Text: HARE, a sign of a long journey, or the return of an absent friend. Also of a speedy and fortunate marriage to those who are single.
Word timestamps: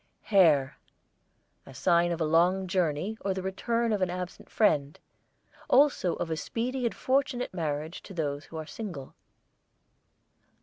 HARE, 0.23 0.79
a 1.63 1.75
sign 1.75 2.11
of 2.11 2.19
a 2.19 2.25
long 2.25 2.65
journey, 2.65 3.19
or 3.21 3.35
the 3.35 3.43
return 3.43 3.93
of 3.93 4.01
an 4.01 4.09
absent 4.09 4.49
friend. 4.49 4.99
Also 5.69 6.15
of 6.15 6.31
a 6.31 6.37
speedy 6.37 6.85
and 6.85 6.95
fortunate 6.95 7.53
marriage 7.53 8.01
to 8.01 8.13
those 8.15 8.45
who 8.45 8.57
are 8.57 8.65
single. 8.65 9.13